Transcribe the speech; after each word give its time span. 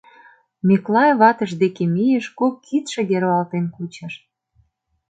Миклай 0.67 1.11
ватыж 1.19 1.51
деке 1.61 1.83
мийыш, 1.93 2.25
кок 2.39 2.53
кидшыге 2.65 3.17
руалтен 3.23 3.65
кучыш. 3.75 4.13